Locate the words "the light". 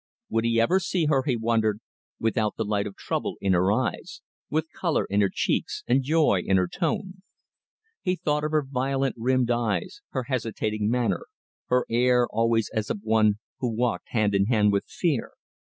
2.55-2.87